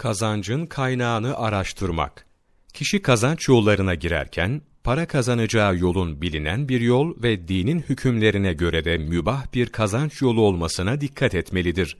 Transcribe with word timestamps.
Kazancın 0.00 0.66
kaynağını 0.66 1.36
araştırmak. 1.36 2.26
Kişi 2.74 3.02
kazanç 3.02 3.48
yollarına 3.48 3.94
girerken, 3.94 4.62
para 4.84 5.06
kazanacağı 5.06 5.76
yolun 5.76 6.22
bilinen 6.22 6.68
bir 6.68 6.80
yol 6.80 7.22
ve 7.22 7.48
dinin 7.48 7.80
hükümlerine 7.80 8.52
göre 8.52 8.84
de 8.84 8.98
mübah 8.98 9.54
bir 9.54 9.66
kazanç 9.66 10.22
yolu 10.22 10.42
olmasına 10.42 11.00
dikkat 11.00 11.34
etmelidir. 11.34 11.96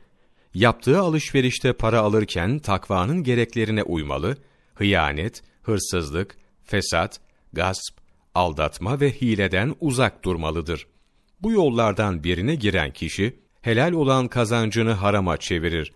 Yaptığı 0.55 0.99
alışverişte 0.99 1.73
para 1.73 2.01
alırken 2.01 2.59
takvanın 2.59 3.23
gereklerine 3.23 3.83
uymalı, 3.83 4.37
hıyanet, 4.75 5.43
hırsızlık, 5.63 6.37
fesat, 6.65 7.21
gasp, 7.53 7.99
aldatma 8.35 9.01
ve 9.01 9.13
hileden 9.13 9.75
uzak 9.81 10.25
durmalıdır. 10.25 10.87
Bu 11.43 11.53
yollardan 11.53 12.25
birine 12.25 12.55
giren 12.55 12.93
kişi, 12.93 13.41
helal 13.63 13.93
olan 13.93 14.29
kazancını 14.29 14.93
harama 14.93 15.37
çevirir. 15.37 15.93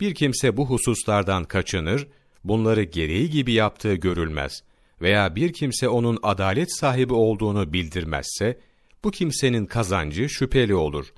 Bir 0.00 0.14
kimse 0.14 0.56
bu 0.56 0.66
hususlardan 0.66 1.44
kaçınır, 1.44 2.06
bunları 2.44 2.82
gereği 2.82 3.30
gibi 3.30 3.52
yaptığı 3.52 3.94
görülmez 3.94 4.62
veya 5.00 5.36
bir 5.36 5.52
kimse 5.52 5.88
onun 5.88 6.18
adalet 6.22 6.76
sahibi 6.76 7.14
olduğunu 7.14 7.72
bildirmezse, 7.72 8.58
bu 9.04 9.10
kimsenin 9.10 9.66
kazancı 9.66 10.28
şüpheli 10.28 10.74
olur. 10.74 11.12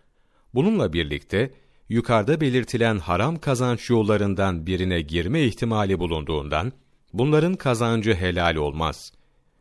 Bununla 0.54 0.92
birlikte, 0.92 1.50
yukarıda 1.88 2.40
belirtilen 2.40 2.98
haram 2.98 3.36
kazanç 3.36 3.90
yollarından 3.90 4.66
birine 4.66 5.00
girme 5.00 5.42
ihtimali 5.42 5.98
bulunduğundan, 5.98 6.72
bunların 7.12 7.54
kazancı 7.54 8.14
helal 8.14 8.56
olmaz. 8.56 9.12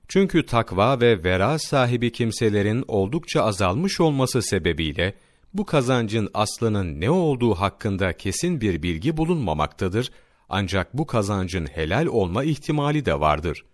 Çünkü 0.07 0.45
takva 0.45 1.01
ve 1.01 1.23
vera 1.23 1.59
sahibi 1.59 2.11
kimselerin 2.11 2.85
oldukça 2.87 3.43
azalmış 3.43 4.01
olması 4.01 4.41
sebebiyle, 4.41 5.13
bu 5.57 5.65
kazancın 5.65 6.29
aslının 6.33 7.01
ne 7.01 7.09
olduğu 7.09 7.53
hakkında 7.53 8.13
kesin 8.13 8.61
bir 8.61 8.83
bilgi 8.83 9.17
bulunmamaktadır, 9.17 10.11
ancak 10.49 10.93
bu 10.93 11.05
kazancın 11.05 11.65
helal 11.65 12.05
olma 12.05 12.43
ihtimali 12.43 13.05
de 13.05 13.19
vardır. 13.19 13.65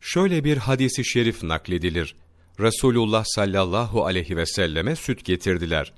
Şöyle 0.00 0.44
bir 0.44 0.56
hadisi 0.56 1.04
şerif 1.04 1.42
nakledilir. 1.42 2.16
Resulullah 2.60 3.24
sallallahu 3.26 4.04
aleyhi 4.04 4.36
ve 4.36 4.46
selleme 4.46 4.96
süt 4.96 5.24
getirdiler. 5.24 5.92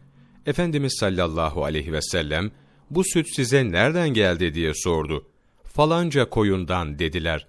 Efendimiz 0.46 0.96
sallallahu 1.00 1.64
aleyhi 1.64 1.92
ve 1.92 2.02
sellem, 2.02 2.50
bu 2.90 3.04
süt 3.04 3.26
size 3.36 3.70
nereden 3.70 4.08
geldi 4.08 4.54
diye 4.54 4.72
sordu. 4.74 5.26
Falanca 5.64 6.30
koyundan 6.30 6.98
dediler. 6.98 7.46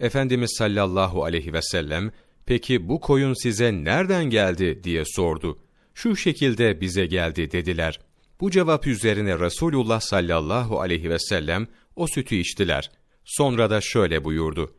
Efendimiz 0.00 0.54
sallallahu 0.58 1.24
aleyhi 1.24 1.52
ve 1.52 1.62
sellem, 1.62 2.12
peki 2.46 2.88
bu 2.88 3.00
koyun 3.00 3.34
size 3.42 3.72
nereden 3.72 4.24
geldi 4.24 4.84
diye 4.84 5.02
sordu 5.06 5.58
şu 5.94 6.16
şekilde 6.16 6.80
bize 6.80 7.06
geldi 7.06 7.50
dediler. 7.50 8.00
Bu 8.40 8.50
cevap 8.50 8.86
üzerine 8.86 9.38
Resulullah 9.38 10.00
sallallahu 10.00 10.80
aleyhi 10.80 11.10
ve 11.10 11.18
sellem 11.18 11.66
o 11.96 12.06
sütü 12.06 12.36
içtiler. 12.36 12.90
Sonra 13.24 13.70
da 13.70 13.80
şöyle 13.80 14.24
buyurdu. 14.24 14.74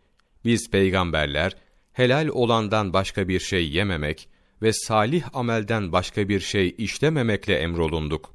Biz 0.46 0.72
peygamberler, 0.72 1.56
helal 1.94 2.28
olandan 2.28 2.94
başka 2.94 3.28
bir 3.28 3.40
şey 3.40 3.70
yememek 3.70 4.30
ve 4.62 4.74
salih 4.74 5.24
amelden 5.34 5.92
başka 5.92 6.30
bir 6.30 6.40
şey 6.40 6.76
işlememekle 6.78 7.56
emrolunduk. 7.56 8.34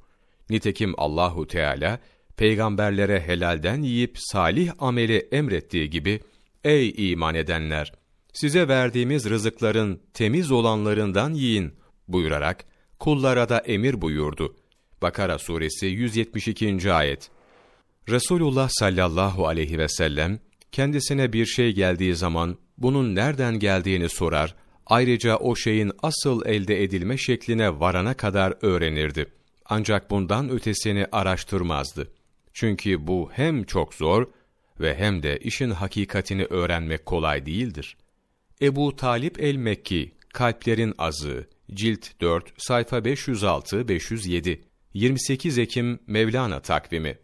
Nitekim 0.50 0.94
Allahu 0.96 1.46
Teala 1.46 2.00
peygamberlere 2.36 3.20
helalden 3.20 3.82
yiyip 3.82 4.16
salih 4.18 4.72
ameli 4.78 5.28
emrettiği 5.32 5.90
gibi 5.90 6.20
ey 6.64 7.12
iman 7.12 7.34
edenler 7.34 7.92
size 8.32 8.68
verdiğimiz 8.68 9.30
rızıkların 9.30 10.00
temiz 10.14 10.50
olanlarından 10.50 11.34
yiyin 11.34 11.74
buyurarak 12.08 12.64
kullara 12.98 13.48
da 13.48 13.58
emir 13.58 14.00
buyurdu. 14.00 14.56
Bakara 15.02 15.38
suresi 15.38 15.86
172. 15.86 16.92
ayet. 16.92 17.30
Resulullah 18.08 18.68
sallallahu 18.70 19.46
aleyhi 19.46 19.78
ve 19.78 19.88
sellem 19.88 20.38
kendisine 20.72 21.32
bir 21.32 21.46
şey 21.46 21.72
geldiği 21.72 22.14
zaman 22.14 22.56
bunun 22.78 23.14
nereden 23.14 23.58
geldiğini 23.58 24.08
sorar, 24.08 24.54
ayrıca 24.86 25.36
o 25.36 25.56
şeyin 25.56 25.92
asıl 26.02 26.46
elde 26.46 26.82
edilme 26.82 27.16
şekline 27.16 27.80
varana 27.80 28.14
kadar 28.14 28.54
öğrenirdi. 28.62 29.26
Ancak 29.64 30.10
bundan 30.10 30.50
ötesini 30.50 31.06
araştırmazdı. 31.12 32.12
Çünkü 32.52 33.06
bu 33.06 33.30
hem 33.32 33.64
çok 33.64 33.94
zor 33.94 34.26
ve 34.80 34.94
hem 34.94 35.22
de 35.22 35.38
işin 35.38 35.70
hakikatini 35.70 36.44
öğrenmek 36.44 37.06
kolay 37.06 37.46
değildir. 37.46 37.96
Ebu 38.62 38.96
Talip 38.96 39.40
el-Mekki, 39.40 40.12
Kalplerin 40.34 40.94
Azığı, 40.98 41.46
Cilt 41.74 42.20
4, 42.20 42.42
sayfa 42.58 42.98
506-507, 42.98 44.58
28 44.94 45.58
Ekim 45.58 45.98
Mevlana 46.06 46.60
takvimi 46.60 47.18